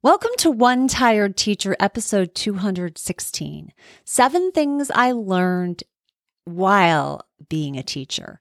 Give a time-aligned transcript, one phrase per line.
[0.00, 3.72] Welcome to One Tired Teacher, episode 216
[4.04, 5.82] Seven Things I Learned
[6.44, 8.40] While Being a Teacher.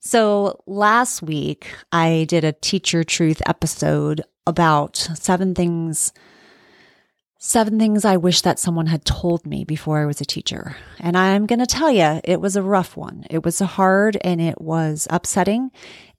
[0.00, 6.12] So, last week I did a teacher truth episode about seven things.
[7.38, 10.76] Seven things I wish that someone had told me before I was a teacher.
[10.98, 13.24] And I'm going to tell you, it was a rough one.
[13.30, 15.70] It was hard and it was upsetting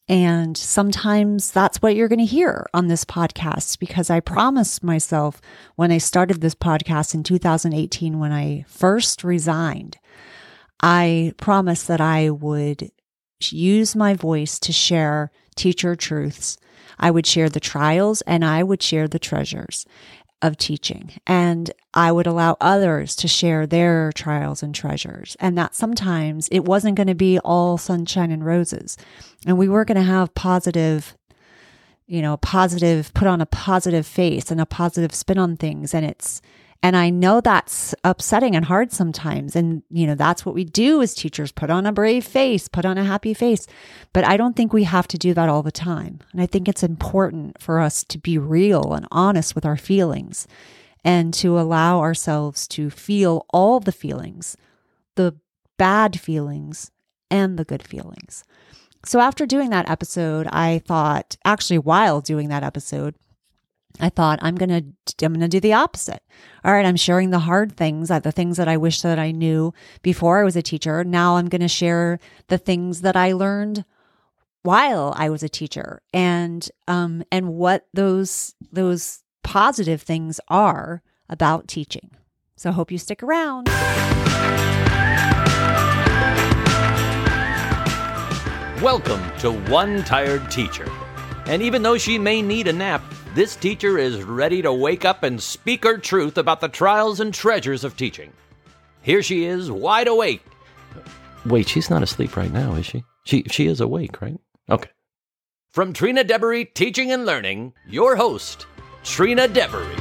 [0.08, 5.42] and sometimes that's what you're going to hear on this podcast because I promised myself
[5.76, 9.98] when I started this podcast in 2018, when I first resigned,
[10.82, 12.92] I promised that I would
[13.42, 16.58] use my voice to share teacher truths.
[17.00, 19.86] I would share the trials and I would share the treasures
[20.42, 21.12] of teaching.
[21.28, 25.38] And I would allow others to share their trials and treasures.
[25.40, 28.98] And that sometimes it wasn't going to be all sunshine and roses.
[29.46, 31.16] And we were going to have positive,
[32.08, 35.94] you know, positive, put on a positive face and a positive spin on things.
[35.94, 36.42] And it's,
[36.84, 39.56] and I know that's upsetting and hard sometimes.
[39.56, 42.86] And, you know, that's what we do as teachers put on a brave face, put
[42.86, 43.68] on a happy face.
[44.14, 46.22] But I don't think we have to do that all the time.
[46.32, 50.48] And I think it's important for us to be real and honest with our feelings
[51.04, 54.58] and to allow ourselves to feel all the feelings,
[55.16, 55.36] the
[55.78, 56.90] bad feelings
[57.30, 58.44] and the good feelings.
[59.06, 63.16] So after doing that episode, I thought, actually, while doing that episode,
[64.00, 66.24] I thought I'm going to I'm going to do the opposite.
[66.64, 69.74] All right, I'm sharing the hard things, the things that I wish that I knew
[70.02, 71.04] before I was a teacher.
[71.04, 73.86] Now I'm going to share the things that I learned
[74.64, 81.68] while I was a teacher and um and what those those positive things are about
[81.68, 82.12] teaching.
[82.56, 83.70] So hope you stick around.
[88.82, 90.90] Welcome to One Tired Teacher.
[91.46, 93.04] And even though she may need a nap,
[93.34, 97.34] this teacher is ready to wake up and speak her truth about the trials and
[97.34, 98.34] treasures of teaching.
[99.02, 100.44] Here she is, wide awake.
[101.46, 103.04] Wait, she's not asleep right now, is she?
[103.24, 104.38] She she is awake, right?
[104.70, 104.90] Okay.
[105.70, 108.66] From Trina Deboree Teaching and Learning, your host,
[109.04, 109.96] Trina Deboree.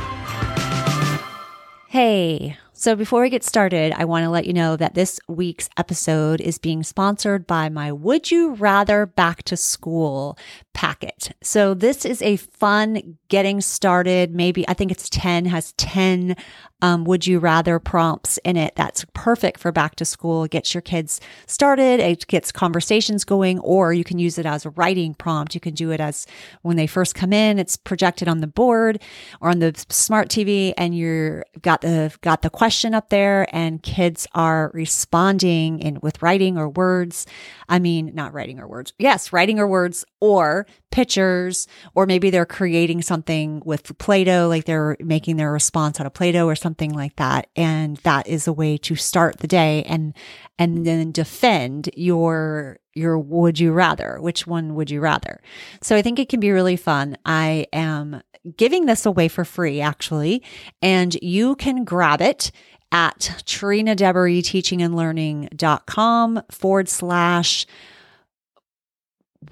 [1.87, 5.69] Hey, so before we get started, I want to let you know that this week's
[5.77, 10.39] episode is being sponsored by my Would You Rather Back to School
[10.81, 11.33] packet.
[11.43, 14.35] So this is a fun getting started.
[14.35, 16.37] Maybe I think it's 10, has 10
[16.83, 18.75] um, would you rather prompts in it.
[18.77, 20.45] That's perfect for back to school.
[20.45, 22.01] It gets your kids started.
[22.01, 25.55] It gets conversations going, or you can use it as a writing prompt.
[25.55, 26.27] You can do it as
[26.63, 29.03] when they first come in, it's projected on the board
[29.41, 33.83] or on the smart TV and you're got the, got the question up there and
[33.83, 37.27] kids are responding in with writing or words.
[37.69, 38.93] I mean, not writing or words.
[38.99, 44.65] Yes, writing or words or pictures, or maybe they're creating something with Play Doh, like
[44.65, 47.49] they're making their response out of Play Doh or something like that.
[47.57, 50.15] And that is a way to start the day and,
[50.59, 54.19] and then defend your, your would you rather?
[54.21, 55.41] Which one would you rather?
[55.81, 57.17] So I think it can be really fun.
[57.25, 58.23] I am
[58.57, 60.43] giving this away for free, actually,
[60.83, 62.51] and you can grab it
[62.93, 67.67] at Trina Deboree teaching and learning.com forward slash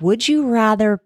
[0.01, 1.01] would you rather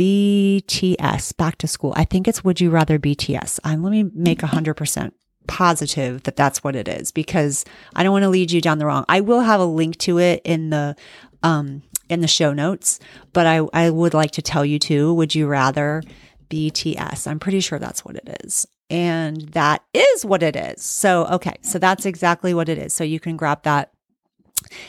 [0.00, 1.92] BTS back to school?
[1.94, 3.60] I think it's would you rather BTS.
[3.64, 5.12] Um, let me make a hundred percent
[5.46, 8.86] positive that that's what it is because I don't want to lead you down the
[8.86, 9.04] wrong.
[9.10, 10.96] I will have a link to it in the
[11.42, 12.98] um in the show notes,
[13.34, 15.12] but I I would like to tell you too.
[15.12, 16.02] Would you rather
[16.48, 17.26] BTS?
[17.26, 18.66] I'm pretty sure that's what it is.
[18.88, 20.82] And that is what it is.
[20.82, 21.54] So, okay.
[21.60, 22.92] So that's exactly what it is.
[22.92, 23.92] So you can grab that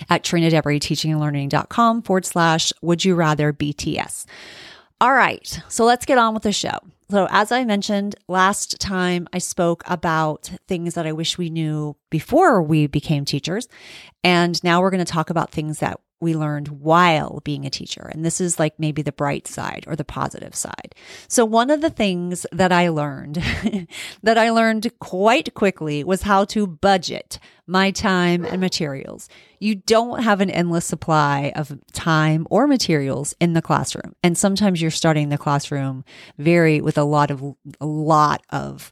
[0.09, 4.25] at Trina Deboree teaching and learning.com forward slash would you rather BTS.
[5.01, 5.59] All right.
[5.67, 6.78] So let's get on with the show.
[7.09, 11.97] So, as I mentioned last time, I spoke about things that I wish we knew
[12.12, 13.67] before we became teachers.
[14.23, 18.09] And now we're going to talk about things that we learned while being a teacher.
[18.13, 20.95] And this is like maybe the bright side or the positive side.
[21.27, 23.35] So one of the things that I learned
[24.23, 29.29] that I learned quite quickly was how to budget my time and materials.
[29.59, 34.15] You don't have an endless supply of time or materials in the classroom.
[34.24, 36.06] And sometimes you're starting the classroom
[36.38, 38.91] very with a lot of a lot of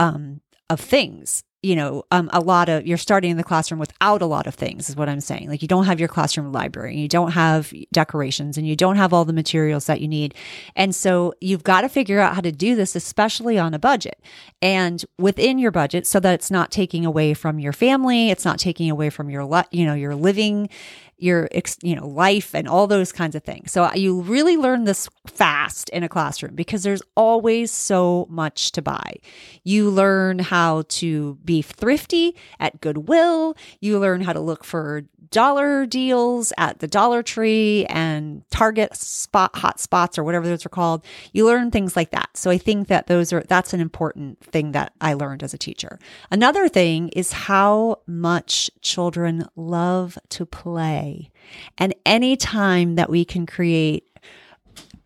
[0.00, 0.40] um
[0.70, 4.26] of things you know, um, a lot of you're starting in the classroom without a
[4.26, 5.48] lot of things, is what I'm saying.
[5.48, 9.12] Like you don't have your classroom library, you don't have decorations, and you don't have
[9.12, 10.34] all the materials that you need.
[10.74, 14.20] And so you've got to figure out how to do this, especially on a budget
[14.60, 18.58] and within your budget, so that it's not taking away from your family, it's not
[18.58, 20.68] taking away from your, you know, your living
[21.22, 21.48] your
[21.82, 23.72] you know life and all those kinds of things.
[23.72, 28.82] So you really learn this fast in a classroom because there's always so much to
[28.82, 29.14] buy.
[29.62, 35.86] You learn how to be thrifty at Goodwill, you learn how to look for dollar
[35.86, 41.04] deals at the Dollar Tree and Target spot hot spots or whatever those are called.
[41.32, 42.36] You learn things like that.
[42.36, 45.58] So I think that those are that's an important thing that I learned as a
[45.58, 45.98] teacher.
[46.30, 51.30] Another thing is how much children love to play.
[51.78, 54.06] And any time that we can create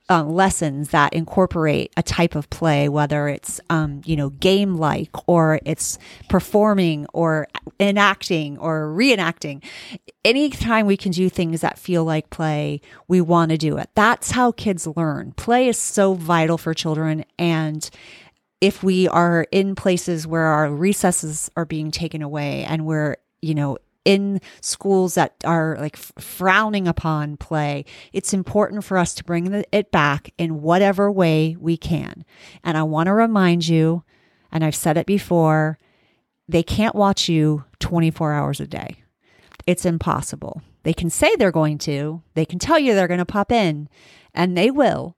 [0.08, 5.11] um, lessons that incorporate a type of play, whether it's um, you know game like
[5.29, 5.99] or it's
[6.29, 7.49] performing or
[7.81, 9.62] enacting or reenacting.
[10.25, 13.91] Anytime we can do things that feel like play, we want to do it.
[13.94, 15.32] That's how kids learn.
[15.32, 17.88] Play is so vital for children, and
[18.61, 23.55] if we are in places where our recesses are being taken away and we're you
[23.55, 29.64] know in schools that are like frowning upon play, it's important for us to bring
[29.73, 32.25] it back in whatever way we can.
[32.62, 34.05] And I want to remind you,
[34.53, 35.79] and I've said it before,
[36.49, 39.03] they can't watch you 24 hours a day.
[39.67, 40.62] It's impossible.
[40.85, 43.88] They can say they're going to, they can tell you they're going to pop in,
[44.32, 45.17] and they will,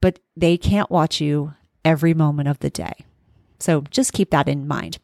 [0.00, 1.54] but they can't watch you
[1.84, 3.04] every moment of the day.
[3.60, 4.98] So just keep that in mind.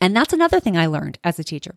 [0.00, 1.74] And that's another thing I learned as a teacher.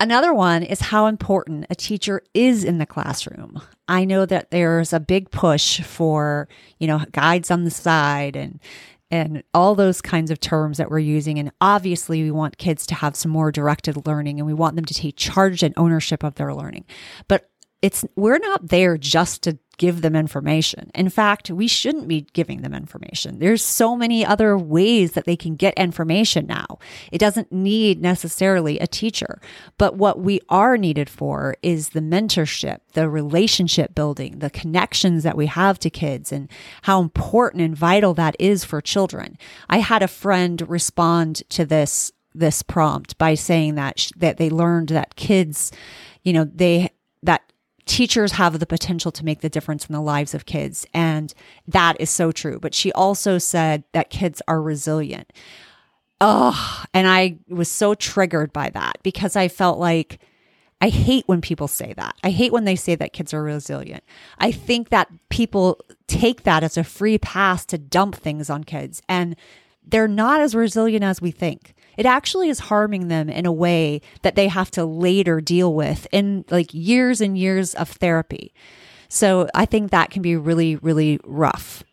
[0.00, 3.60] Another one is how important a teacher is in the classroom.
[3.86, 6.48] I know that there's a big push for,
[6.78, 8.60] you know, guides on the side and
[9.10, 11.38] and all those kinds of terms that we're using.
[11.38, 14.84] And obviously, we want kids to have some more directed learning and we want them
[14.86, 16.84] to take charge and ownership of their learning.
[17.28, 17.48] But
[17.80, 20.90] it's we're not there just to give them information.
[20.94, 23.38] In fact, we shouldn't be giving them information.
[23.38, 26.78] There's so many other ways that they can get information now.
[27.12, 29.40] It doesn't need necessarily a teacher.
[29.78, 35.36] But what we are needed for is the mentorship, the relationship building, the connections that
[35.36, 36.50] we have to kids and
[36.82, 39.38] how important and vital that is for children.
[39.68, 44.88] I had a friend respond to this this prompt by saying that that they learned
[44.88, 45.70] that kids,
[46.24, 46.90] you know, they
[47.86, 50.86] teachers have the potential to make the difference in the lives of kids.
[50.94, 51.32] And
[51.68, 52.58] that is so true.
[52.58, 55.32] But she also said that kids are resilient.
[56.20, 60.20] Oh, and I was so triggered by that because I felt like
[60.80, 62.14] I hate when people say that.
[62.22, 64.04] I hate when they say that kids are resilient.
[64.38, 69.02] I think that people take that as a free pass to dump things on kids,
[69.08, 69.36] and
[69.86, 74.00] they're not as resilient as we think it actually is harming them in a way
[74.22, 78.52] that they have to later deal with in like years and years of therapy.
[79.08, 81.84] So I think that can be really, really rough.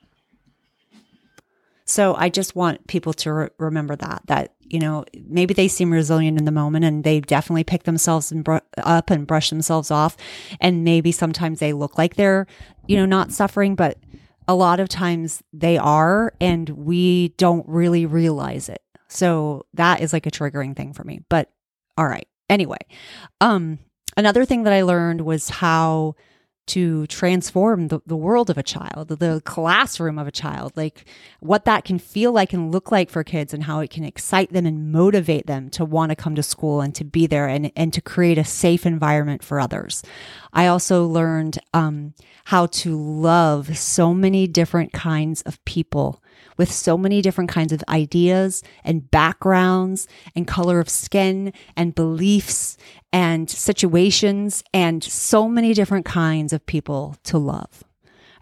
[1.85, 5.91] So I just want people to re- remember that, that, you know, maybe they seem
[5.91, 9.91] resilient in the moment and they definitely pick themselves and br- up and brush themselves
[9.91, 10.15] off.
[10.61, 12.47] And maybe sometimes they look like they're,
[12.87, 13.97] you know, not suffering, but
[14.47, 18.81] a lot of times they are, and we don't really realize it.
[19.11, 21.21] So that is like a triggering thing for me.
[21.29, 21.51] But
[21.97, 22.27] all right.
[22.49, 22.79] Anyway,
[23.39, 23.79] um,
[24.17, 26.15] another thing that I learned was how
[26.67, 31.05] to transform the, the world of a child, the classroom of a child, like
[31.39, 34.53] what that can feel like and look like for kids and how it can excite
[34.53, 37.71] them and motivate them to want to come to school and to be there and,
[37.75, 40.03] and to create a safe environment for others.
[40.53, 42.13] I also learned um,
[42.45, 46.20] how to love so many different kinds of people
[46.61, 52.77] with so many different kinds of ideas and backgrounds and color of skin and beliefs
[53.11, 57.83] and situations and so many different kinds of people to love.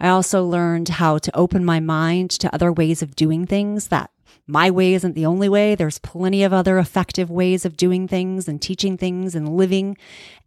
[0.01, 4.11] I also learned how to open my mind to other ways of doing things that
[4.47, 5.75] my way isn't the only way.
[5.75, 9.95] There's plenty of other effective ways of doing things and teaching things and living.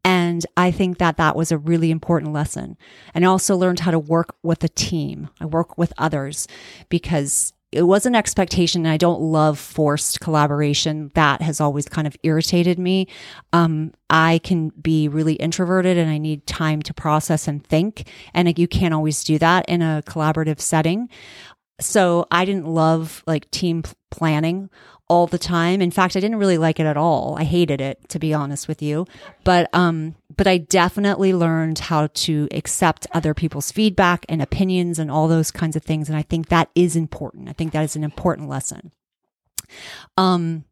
[0.04, 2.76] And I think that that was a really important lesson.
[3.14, 5.30] And I also learned how to work with a team.
[5.40, 6.48] I work with others
[6.88, 8.86] because it was an expectation.
[8.86, 11.10] I don't love forced collaboration.
[11.14, 13.08] That has always kind of irritated me.
[13.54, 18.08] Um, I can be really introverted and I need time to process and think.
[18.34, 21.08] And you can't always do that in a collaborative setting.
[21.82, 24.70] So I didn't love like team planning
[25.08, 25.82] all the time.
[25.82, 27.36] In fact, I didn't really like it at all.
[27.38, 29.06] I hated it, to be honest with you.
[29.44, 35.10] But um, but I definitely learned how to accept other people's feedback and opinions and
[35.10, 36.08] all those kinds of things.
[36.08, 37.48] And I think that is important.
[37.48, 38.92] I think that is an important lesson.
[40.16, 40.64] Um,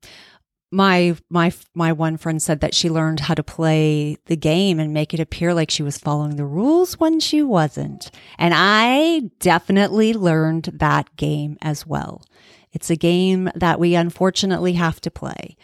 [0.71, 4.95] my my my one friend said that she learned how to play the game and
[4.95, 8.11] make it appear like she was following the rules when she wasn't.
[8.39, 12.25] And I definitely learned that game as well.
[12.73, 15.57] It's a game that we unfortunately have to play.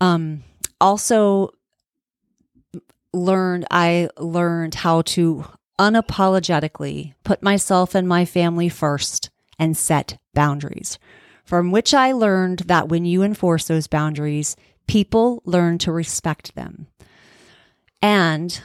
[0.00, 0.44] Um
[0.80, 1.50] also
[3.12, 5.44] learned I learned how to
[5.80, 10.98] unapologetically put myself and my family first and set boundaries.
[11.44, 14.56] From which I learned that when you enforce those boundaries,
[14.86, 16.86] people learn to respect them.
[18.00, 18.60] And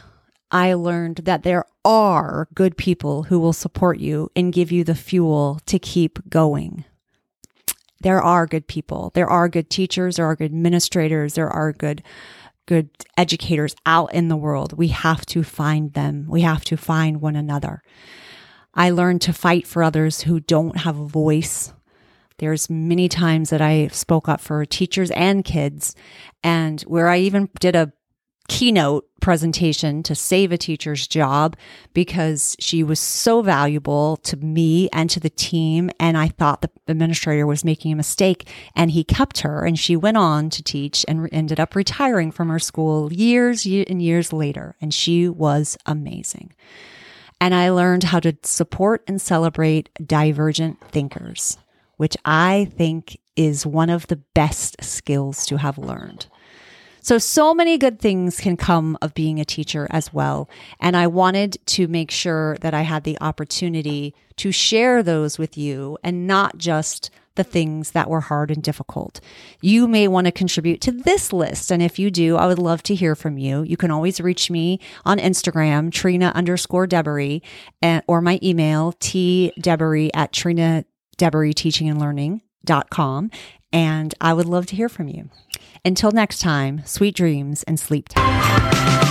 [0.52, 4.96] I learned that there are good people who will support you and give you the
[4.96, 6.86] fuel to keep going.
[8.02, 9.12] There are good people.
[9.14, 10.16] There are good teachers.
[10.16, 11.34] There are good administrators.
[11.34, 12.04] There are good,
[12.66, 14.74] good educators out in the world.
[14.74, 16.26] We have to find them.
[16.30, 17.82] We have to find one another.
[18.74, 21.74] I learned to fight for others who don't have a voice.
[22.40, 25.96] There's many times that I spoke up for teachers and kids
[26.44, 27.94] and where I even did a
[28.48, 31.58] keynote presentation to save a teacher's job
[31.94, 35.90] because she was so valuable to me and to the team.
[36.00, 39.96] And I thought the administrator was making a mistake and he kept her and she
[39.96, 44.76] went on to teach and ended up retiring from her school years and years later.
[44.80, 46.54] And she was amazing.
[47.40, 51.58] And I learned how to support and celebrate divergent thinkers,
[51.98, 56.28] which I think is one of the best skills to have learned.
[57.02, 60.50] So, so many good things can come of being a teacher as well.
[60.80, 65.58] And I wanted to make sure that I had the opportunity to share those with
[65.58, 69.22] you and not just the things that were hard and difficult.
[69.62, 71.72] You may want to contribute to this list.
[71.72, 73.64] And if you do, I would love to hear from you.
[73.64, 77.42] You can always reach me on Instagram, Trina underscore Deboree,
[78.08, 80.84] or my email, t Deboree at Trina
[81.18, 82.00] Deboree Teaching and
[82.64, 83.30] dot com.
[83.74, 85.30] And I would love to hear from you.
[85.84, 89.07] Until next time, sweet dreams and sleep tight.